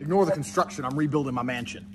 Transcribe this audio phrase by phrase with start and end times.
[0.00, 0.84] Ignore the construction.
[0.84, 1.86] I'm rebuilding my mansion.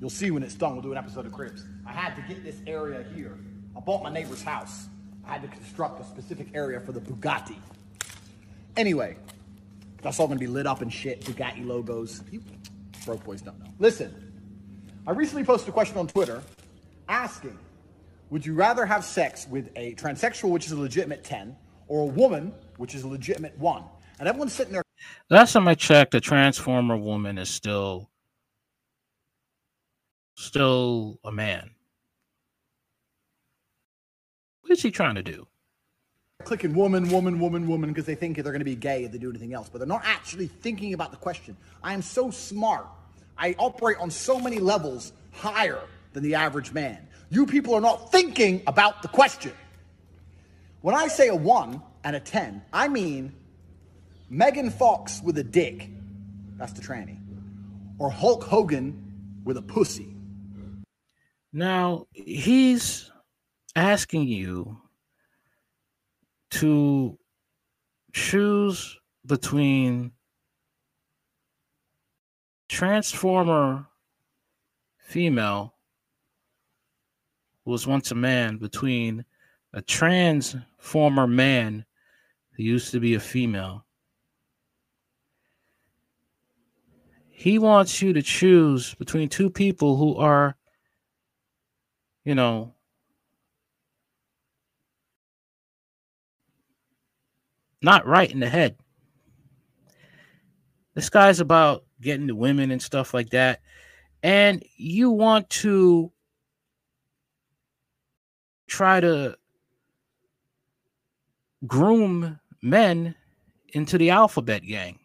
[0.00, 0.72] You'll see when it's done.
[0.72, 1.64] We'll do an episode of Cribs.
[1.86, 3.36] I had to get this area here.
[3.76, 4.88] I bought my neighbor's house.
[5.26, 7.56] I had to construct a specific area for the Bugatti.
[8.76, 9.16] Anyway,
[10.00, 11.20] that's all gonna be lit up and shit.
[11.22, 12.22] Bugatti logos.
[12.30, 12.42] You
[13.04, 13.70] broke boys don't know.
[13.78, 14.32] Listen,
[15.06, 16.42] I recently posted a question on Twitter
[17.08, 17.58] asking,
[18.30, 21.56] would you rather have sex with a transsexual, which is a legitimate 10,
[21.88, 23.82] or a woman, which is a legitimate 1?
[24.18, 24.82] And everyone's sitting there.
[25.28, 28.10] Last time I checked, the transformer woman is still
[30.36, 31.70] still a man.
[34.62, 35.46] What is he trying to do?
[36.44, 39.18] clicking woman, woman, woman, woman because they think they're going to be gay if they
[39.18, 41.56] do anything else, but they're not actually thinking about the question.
[41.82, 42.86] I am so smart.
[43.38, 45.80] I operate on so many levels higher
[46.12, 47.06] than the average man.
[47.30, 49.52] You people are not thinking about the question.
[50.80, 53.32] When I say a one and a 10, I mean
[54.30, 55.90] Megan Fox with a dick.
[56.56, 57.18] That's the tranny.
[57.98, 60.14] Or Hulk Hogan with a pussy.
[61.52, 63.10] Now, he's
[63.74, 64.78] asking you
[66.52, 67.18] to
[68.12, 70.12] choose between
[72.68, 73.86] Transformer
[74.98, 75.74] female
[77.64, 79.24] who was once a man between
[79.72, 81.84] a transformer man
[82.52, 83.84] who used to be a female.
[87.40, 90.54] He wants you to choose between two people who are,
[92.22, 92.74] you know,
[97.80, 98.76] not right in the head.
[100.92, 103.62] This guy's about getting to women and stuff like that.
[104.22, 106.12] And you want to
[108.66, 109.34] try to
[111.66, 113.14] groom men
[113.72, 114.98] into the alphabet gang.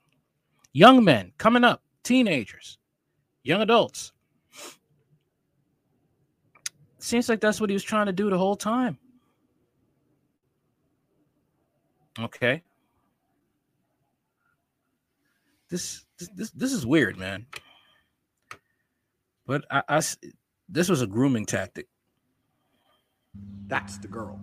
[0.74, 2.78] Young men coming up, teenagers,
[3.44, 4.14] young adults.
[7.00, 8.98] Seems like that's what he was trying to do the whole time.
[12.18, 12.64] Okay.
[15.70, 17.46] This this this is weird, man.
[19.46, 20.02] But I, I
[20.70, 21.88] this was a grooming tactic.
[23.68, 24.40] That's the girl.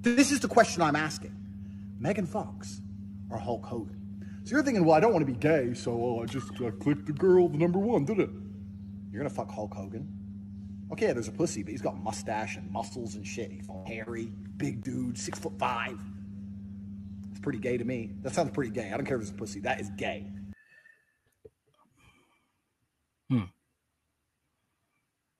[0.00, 1.36] This is the question I'm asking.
[1.98, 2.80] Megan Fox
[3.30, 4.03] or Hulk Hogan?
[4.44, 6.70] So you're thinking, well, I don't want to be gay, so well, I just uh,
[6.72, 8.28] clicked the girl, the number one, did it?
[9.10, 10.06] You're gonna fuck Hulk Hogan?
[10.92, 13.50] Okay, there's a pussy, but he's got mustache and muscles and shit.
[13.50, 15.98] He's hairy, big dude, six foot five
[17.30, 18.10] It's pretty gay to me.
[18.20, 18.90] That sounds pretty gay.
[18.92, 19.60] I don't care if it's a pussy.
[19.60, 20.26] That is gay.
[23.30, 23.44] Hmm.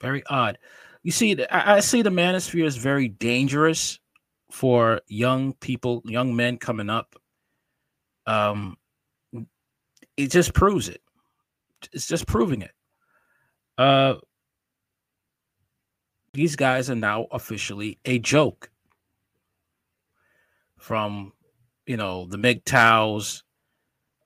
[0.01, 0.57] Very odd.
[1.03, 4.01] You see, I see the manosphere is very dangerous
[4.51, 7.17] for young people, young men coming up.
[8.27, 8.79] Um,
[10.17, 11.01] it just proves it.
[11.93, 12.73] It's just proving it.
[13.77, 14.15] Uh,
[16.33, 18.71] these guys are now officially a joke
[20.79, 21.33] from
[21.87, 23.43] you know, the MGTOWs,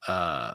[0.06, 0.54] uh,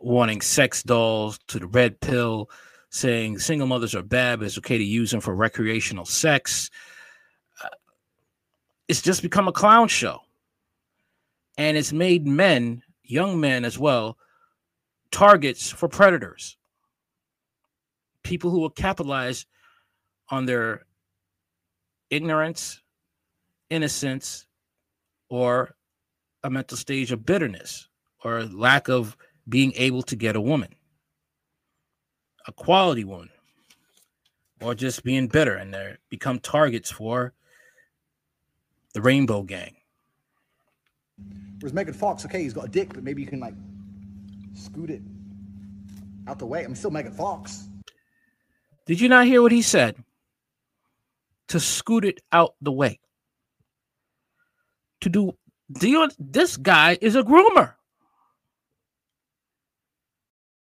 [0.00, 2.50] wanting sex dolls to the red pill,
[2.90, 6.70] saying single mothers are bad, but it's okay to use them for recreational sex.
[7.62, 7.68] Uh,
[8.88, 10.20] it's just become a clown show.
[11.58, 14.18] And it's made men, young men as well,
[15.10, 16.56] targets for predators.
[18.22, 19.46] People who will capitalize
[20.30, 20.84] on their
[22.10, 22.82] ignorance,
[23.70, 24.46] innocence,
[25.28, 25.74] or
[26.42, 27.88] a mental stage of bitterness
[28.24, 29.16] or lack of
[29.48, 30.74] being able to get a woman,
[32.46, 33.30] a quality woman,
[34.60, 37.32] or just being bitter and they become targets for
[38.94, 39.76] the Rainbow Gang.
[41.60, 43.54] Whereas Megan Fox, okay, he's got a dick, but maybe you can like
[44.56, 45.02] scoot it
[46.26, 46.64] out the way.
[46.64, 47.68] I'm still Megan Fox.
[48.86, 49.96] Did you not hear what he said?
[51.48, 53.00] To scoot it out the way.
[55.02, 55.32] To do
[55.80, 57.74] you this guy is a groomer.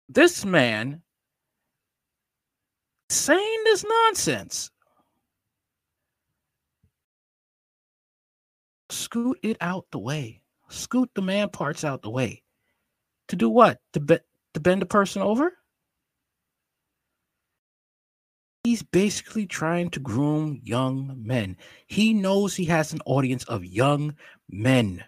[0.08, 1.02] This man
[3.08, 4.70] saying this nonsense.
[8.90, 10.42] Scoot it out the way.
[10.68, 12.42] Scoot the man parts out the way.
[13.32, 13.78] To do what?
[13.94, 14.18] To, be-
[14.52, 15.54] to bend a person over?
[18.62, 21.56] He's basically trying to groom young men.
[21.86, 24.16] He knows he has an audience of young
[24.50, 25.02] men.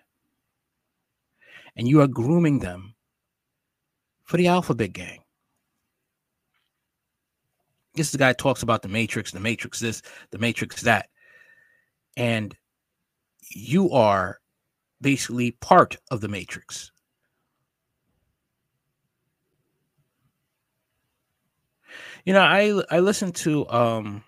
[1.76, 2.94] And you are grooming them
[4.22, 5.20] for the alphabet gang.
[7.92, 10.00] This guy talks about the matrix, the matrix this,
[10.30, 11.10] the matrix that.
[12.16, 12.56] And
[13.50, 14.40] you are
[15.02, 16.90] basically part of the matrix.
[22.24, 24.24] You know, I I listened to um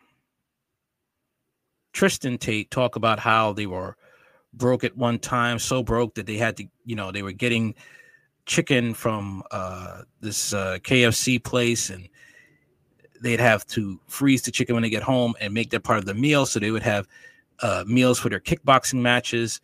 [1.93, 3.97] Tristan Tate talk about how they were
[4.53, 7.75] broke at one time, so broke that they had to, you know, they were getting
[8.47, 12.09] chicken from uh, this uh, KFC place and
[13.21, 16.05] they'd have to freeze the chicken when they get home and make that part of
[16.05, 16.47] the meal.
[16.47, 17.09] So they would have
[17.61, 19.61] uh, meals for their kickboxing matches.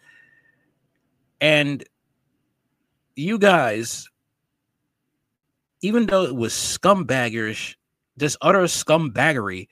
[1.41, 1.85] And
[3.15, 4.09] you guys,
[5.83, 7.77] even though it was scumbaggerish,
[8.17, 9.69] this utter scumbaggery,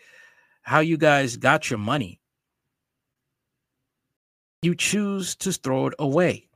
[0.62, 2.20] how you guys got your money,
[4.62, 6.48] you choose to throw it away.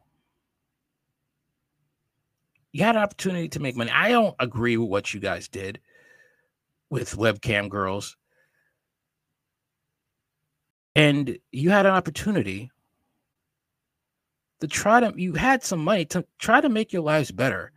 [2.72, 3.90] You had an opportunity to make money.
[3.92, 5.81] I don't agree with what you guys did
[6.90, 8.16] with webcam girls.
[10.96, 12.70] And you had an opportunity
[14.60, 17.72] to try to, you had some money to try to make your lives better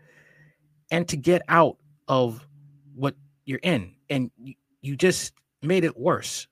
[0.92, 1.78] and to get out
[2.08, 2.46] of
[2.96, 3.16] what
[3.46, 3.94] you're in.
[4.10, 4.32] And
[4.82, 6.48] you, just made it worse.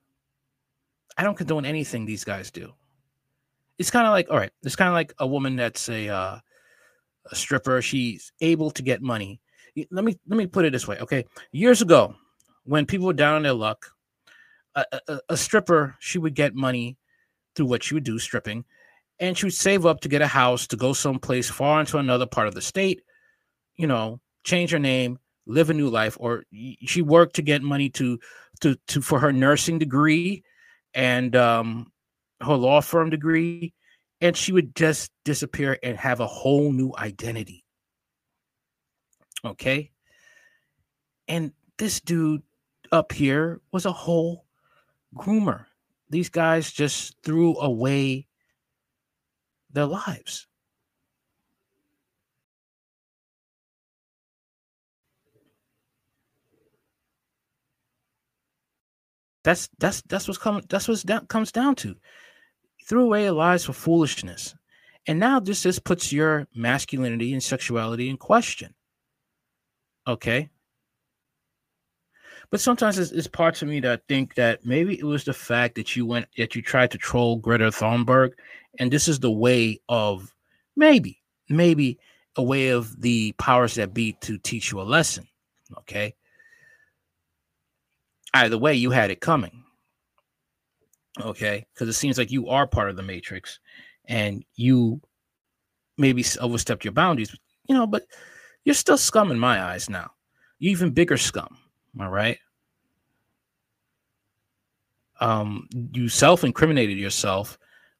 [1.17, 2.73] I don't condone anything these guys do.
[3.77, 6.39] It's kind of like all right it's kind of like a woman that's a uh,
[7.31, 7.81] a stripper.
[7.81, 9.39] She's able to get money.
[9.91, 11.25] Let me let me put it this way okay?
[11.51, 12.15] Years ago
[12.65, 13.91] when people were down on their luck
[14.75, 16.97] a, a, a stripper she would get money
[17.55, 18.65] through what she would do stripping
[19.19, 22.25] and she would save up to get a house to go someplace far into another
[22.25, 23.01] part of the state
[23.77, 26.43] you know change her name live a new life or
[26.81, 28.19] she worked to get money to
[28.61, 30.43] to to for her nursing degree
[30.93, 31.91] and um
[32.41, 33.73] her law firm degree,
[34.21, 37.63] and she would just disappear and have a whole new identity.
[39.43, 39.91] Okay.
[41.27, 42.43] And this dude
[42.91, 44.45] up here was a whole
[45.15, 45.65] groomer.
[46.09, 48.27] These guys just threw away
[49.71, 50.47] their lives.
[59.45, 60.63] That's that's that's what's coming.
[60.67, 61.95] That's what that comes down to
[62.87, 64.55] threw away your lives for foolishness.
[65.05, 68.73] And now this just puts your masculinity and sexuality in question.
[70.07, 70.49] Okay.
[72.49, 75.75] But sometimes it's, it's parts of me that think that maybe it was the fact
[75.75, 78.31] that you went that you tried to troll Greta Thunberg,
[78.79, 80.33] and this is the way of
[80.75, 81.99] maybe, maybe
[82.35, 85.27] a way of the powers that be to teach you a lesson.
[85.77, 86.15] Okay.
[88.35, 89.65] Either way, you had it coming
[91.21, 91.65] okay?
[91.73, 93.59] Because it seems like you are part of the matrix
[94.05, 95.01] and you
[95.97, 97.33] maybe overstepped your boundaries
[97.69, 98.03] you know but
[98.65, 100.11] you're still scum in my eyes now.
[100.59, 101.57] You even bigger scum
[101.99, 102.37] all right?
[105.19, 107.57] Um you self-incriminated yourself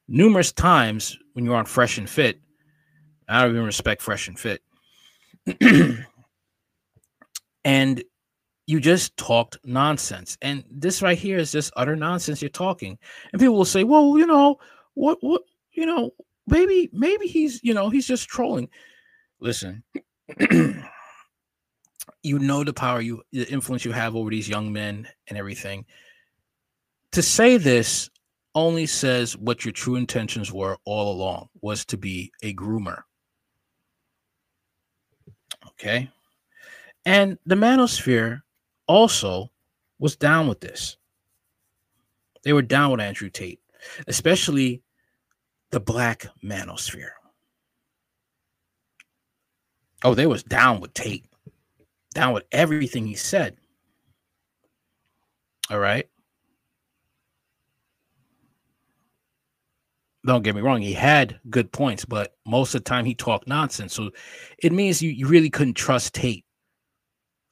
[0.08, 2.40] numerous times when you're on fresh and fit.
[3.28, 4.62] I don't even respect fresh and fit.
[7.68, 8.04] And
[8.68, 10.38] you just talked nonsense.
[10.42, 12.98] And this right here is just utter nonsense you're talking.
[13.32, 14.58] And people will say, well, you know,
[14.96, 16.12] what, what, you know,
[16.48, 18.70] maybe, maybe he's, you know, he's just trolling.
[19.40, 19.84] Listen,
[22.24, 25.86] you know the power you, the influence you have over these young men and everything.
[27.12, 28.10] To say this
[28.56, 33.04] only says what your true intentions were all along was to be a groomer.
[35.68, 36.10] Okay.
[37.06, 38.42] And the manosphere
[38.88, 39.52] also
[40.00, 40.98] was down with this.
[42.44, 43.60] They were down with Andrew Tate,
[44.08, 44.82] especially
[45.72, 47.12] the black manosphere.
[50.04, 51.26] Oh, they was down with Tate,
[52.14, 53.58] down with everything he said.
[55.72, 56.08] All right.
[60.26, 63.48] Don't get me wrong, he had good points, but most of the time he talked
[63.48, 63.94] nonsense.
[63.94, 64.10] So
[64.58, 66.46] it means you, you really couldn't trust Tate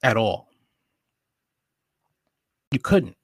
[0.02, 0.48] at all.
[2.70, 3.16] You couldn't.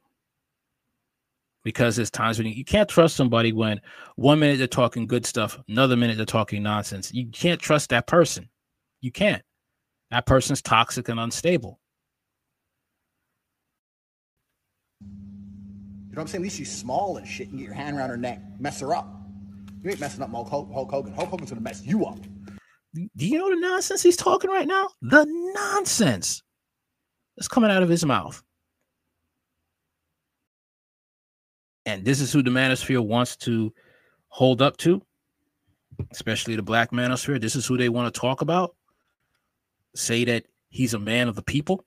[1.63, 3.81] Because there's times when you, you can't trust somebody when
[4.17, 7.13] one minute they're talking good stuff, another minute they're talking nonsense.
[7.13, 8.49] You can't trust that person.
[9.01, 9.43] You can't.
[10.11, 11.79] That person's toxic and unstable.
[15.01, 15.07] You
[16.17, 16.41] know what I'm saying?
[16.41, 18.95] At least she's small and shit and get your hand around her neck, mess her
[18.95, 19.09] up.
[19.83, 21.15] You ain't messing up Hulk, Hulk Hogan.
[21.15, 22.19] Hulk Hogan's gonna mess you up.
[22.95, 24.89] Do you know the nonsense he's talking right now?
[25.01, 26.43] The nonsense
[27.37, 28.43] that's coming out of his mouth.
[31.91, 33.75] And this is who the manosphere wants to
[34.29, 35.03] hold up to,
[36.13, 37.41] especially the black manosphere.
[37.41, 38.77] This is who they want to talk about.
[39.97, 41.85] Say that he's a man of the people.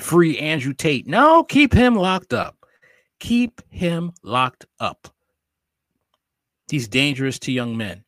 [0.00, 1.06] Free Andrew Tate.
[1.06, 2.56] No, keep him locked up.
[3.20, 5.08] Keep him locked up.
[6.68, 8.02] He's dangerous to young men.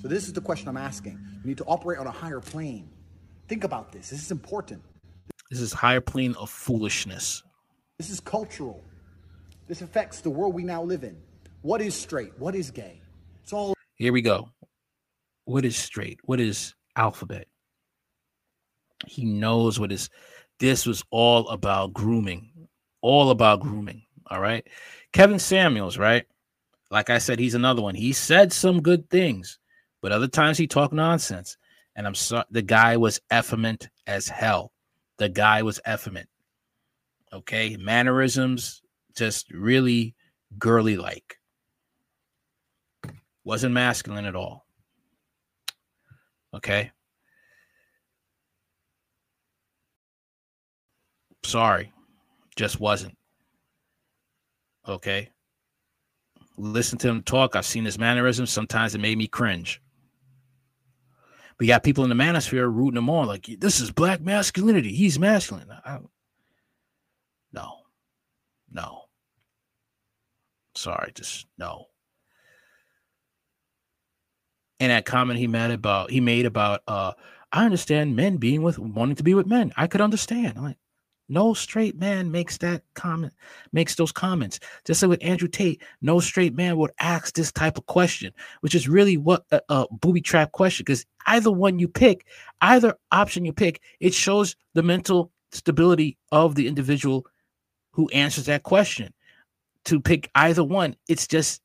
[0.00, 1.12] So, this is the question I'm asking.
[1.42, 2.90] You need to operate on a higher plane.
[3.46, 4.10] Think about this.
[4.10, 4.82] This is important.
[5.52, 7.42] This is higher plane of foolishness.
[7.98, 8.82] This is cultural.
[9.68, 11.14] This affects the world we now live in.
[11.60, 12.32] What is straight?
[12.38, 13.02] What is gay?
[13.42, 14.48] It's all Here we go.
[15.44, 16.20] What is straight?
[16.24, 17.48] What is alphabet?
[19.06, 20.08] He knows what is
[20.58, 22.68] this was all about grooming.
[23.02, 24.04] All about grooming.
[24.30, 24.66] All right.
[25.12, 26.24] Kevin Samuels, right?
[26.90, 27.94] Like I said, he's another one.
[27.94, 29.58] He said some good things,
[30.00, 31.58] but other times he talked nonsense.
[31.94, 34.71] And I'm sorry, the guy was effeminate as hell.
[35.22, 36.28] The guy was effeminate.
[37.32, 37.76] Okay.
[37.76, 38.82] Mannerisms,
[39.16, 40.16] just really
[40.58, 41.38] girly like.
[43.44, 44.66] Wasn't masculine at all.
[46.52, 46.90] Okay.
[51.44, 51.92] Sorry.
[52.56, 53.16] Just wasn't.
[54.88, 55.30] Okay.
[56.56, 57.54] Listen to him talk.
[57.54, 58.50] I've seen his mannerisms.
[58.50, 59.80] Sometimes it made me cringe.
[61.62, 64.92] You got people in the manosphere rooting them on, like this is black masculinity.
[64.92, 65.68] He's masculine.
[65.84, 66.00] I,
[67.52, 67.78] no,
[68.70, 69.02] no.
[70.74, 71.86] Sorry, just no.
[74.80, 77.12] And that comment he made about he made about uh
[77.52, 79.72] I understand men being with wanting to be with men.
[79.76, 80.54] I could understand.
[80.56, 80.78] I'm like,
[81.28, 83.32] no straight man makes that comment,
[83.72, 84.60] makes those comments.
[84.84, 88.74] Just like with Andrew Tate, no straight man would ask this type of question, which
[88.74, 90.84] is really what a, a booby trap question.
[90.84, 92.26] Because either one you pick,
[92.60, 97.26] either option you pick, it shows the mental stability of the individual
[97.92, 99.12] who answers that question.
[99.86, 101.60] To pick either one, it's just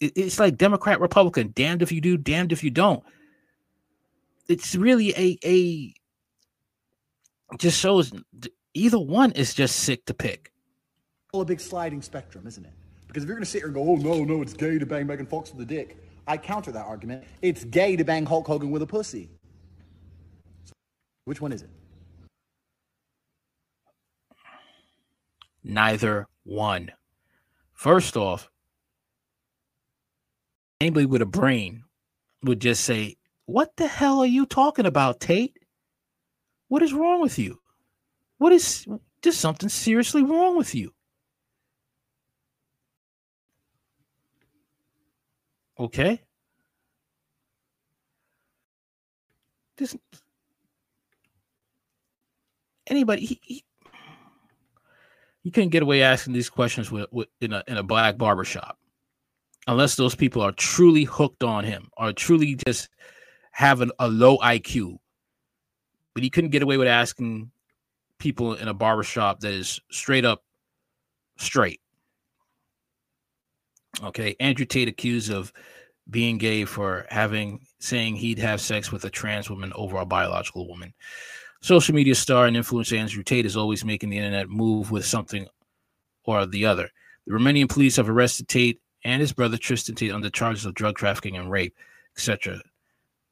[0.00, 3.02] it, it's like Democrat Republican, damned if you do, damned if you don't.
[4.48, 5.94] It's really a a
[7.58, 8.12] just shows
[8.74, 10.52] either one is just sick to pick.
[11.32, 12.72] a big sliding spectrum, isn't it?
[13.06, 14.86] Because if you're going to sit here and go, oh, no, no, it's gay to
[14.86, 17.24] bang Megan Fox with a dick, I counter that argument.
[17.42, 19.30] It's gay to bang Hulk Hogan with a pussy.
[20.64, 20.72] So
[21.24, 21.70] Which one is it?
[25.62, 26.92] Neither one.
[27.72, 28.50] First off,
[30.80, 31.84] anybody with a brain
[32.42, 33.16] would just say,
[33.46, 35.56] What the hell are you talking about, Tate?
[36.68, 37.60] What is wrong with you?
[38.44, 38.86] What is
[39.22, 40.92] there's something seriously wrong with you?
[45.78, 46.20] Okay.
[49.78, 49.96] This
[52.86, 53.64] anybody he, he,
[55.42, 58.76] you couldn't get away asking these questions with, with in a in a black barbershop
[59.66, 62.90] unless those people are truly hooked on him or truly just
[63.52, 64.98] having a low IQ.
[66.12, 67.50] But he couldn't get away with asking
[68.24, 70.42] people in a barbershop that is straight up
[71.36, 71.82] straight.
[74.02, 75.52] Okay, Andrew Tate accused of
[76.08, 80.66] being gay for having saying he'd have sex with a trans woman over a biological
[80.66, 80.94] woman.
[81.60, 85.46] Social media star and influencer Andrew Tate is always making the internet move with something
[86.24, 86.88] or the other.
[87.26, 90.96] The Romanian police have arrested Tate and his brother Tristan Tate under charges of drug
[90.96, 91.76] trafficking and rape,
[92.16, 92.58] etc.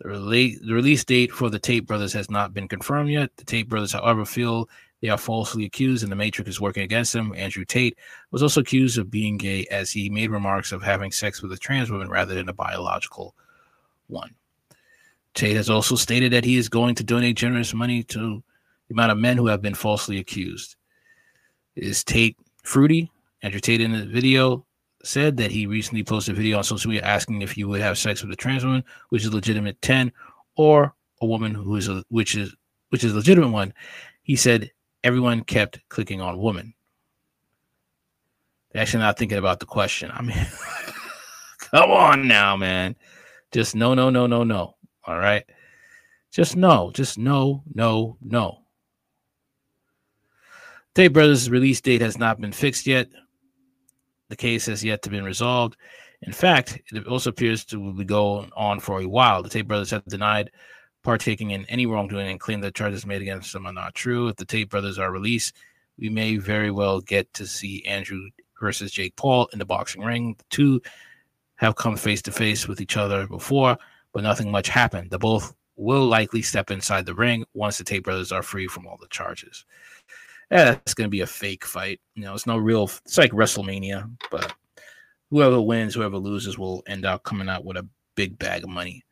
[0.02, 3.30] The, rela- the release date for the Tate brothers has not been confirmed yet.
[3.36, 4.68] The Tate brothers, however, feel
[5.00, 7.32] they are falsely accused and the Matrix is working against them.
[7.36, 7.96] Andrew Tate
[8.32, 11.56] was also accused of being gay as he made remarks of having sex with a
[11.56, 13.34] trans woman rather than a biological
[14.08, 14.34] one.
[15.34, 18.42] Tate has also stated that he is going to donate generous money to
[18.88, 20.76] the amount of men who have been falsely accused.
[21.76, 23.10] Is Tate fruity?
[23.42, 24.64] Andrew Tate in the video
[25.04, 27.98] said that he recently posted a video on social media asking if you would have
[27.98, 30.12] sex with a trans woman, which is legitimate 10,
[30.56, 32.54] or a woman who is a which is
[32.90, 33.72] which is legitimate one.
[34.22, 34.70] He said
[35.02, 36.74] everyone kept clicking on woman.
[38.70, 40.10] They're actually not thinking about the question.
[40.12, 40.46] I mean,
[41.58, 42.96] come on now, man.
[43.50, 44.76] Just no, no, no, no, no.
[45.04, 45.44] All right.
[46.30, 46.90] Just no.
[46.94, 48.58] Just no, no, no.
[50.94, 53.08] Tate Brothers' release date has not been fixed yet.
[54.32, 55.76] The case has yet to be resolved.
[56.22, 59.42] In fact, it also appears to be going on for a while.
[59.42, 60.50] The Tate brothers have denied
[61.02, 64.28] partaking in any wrongdoing and claim that charges made against them are not true.
[64.28, 65.54] If the Tate brothers are released,
[65.98, 70.34] we may very well get to see Andrew versus Jake Paul in the boxing ring.
[70.38, 70.80] The two
[71.56, 73.76] have come face to face with each other before,
[74.14, 75.10] but nothing much happened.
[75.10, 78.86] The both will likely step inside the ring once the Tate brothers are free from
[78.86, 79.66] all the charges
[80.52, 81.98] yeah, that's going to be a fake fight.
[82.14, 82.84] You know, it's no real.
[82.84, 84.52] It's like WrestleMania, but
[85.30, 89.02] whoever wins, whoever loses, will end up coming out with a big bag of money.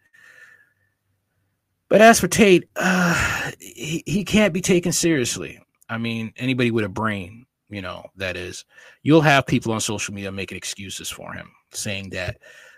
[1.88, 5.58] But as for Tate, uh, he, he can't be taken seriously.
[5.88, 8.66] I mean, anybody with a brain, you know, that is,
[9.02, 12.36] you'll have people on social media making excuses for him, saying that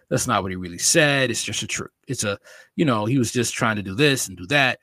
[0.09, 1.33] that's not what he really said.
[1.33, 1.91] It's just a truth.
[2.07, 2.39] It's a,
[2.77, 4.79] you know, he was just trying to do this and do that.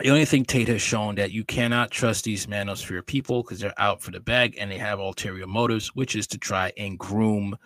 [0.00, 3.74] The only thing Tate has shown that you cannot trust these manosphere people because they're
[3.78, 7.56] out for the bag and they have ulterior motives, which is to try and groom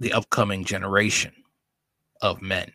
[0.00, 1.32] the upcoming generation
[2.20, 2.70] of men.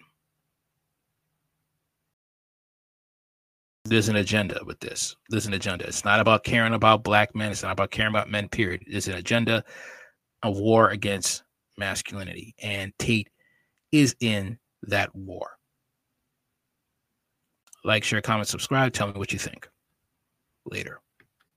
[3.85, 5.15] There's an agenda with this.
[5.29, 5.85] There's an agenda.
[5.87, 7.51] It's not about caring about black men.
[7.51, 8.83] It's not about caring about men, period.
[8.87, 9.63] There's an agenda
[10.41, 11.43] of war against
[11.77, 12.55] masculinity.
[12.63, 13.29] And Tate
[13.91, 15.58] is in that war.
[17.83, 18.93] Like, share, comment, subscribe.
[18.93, 19.69] Tell me what you think.
[20.65, 20.99] Later.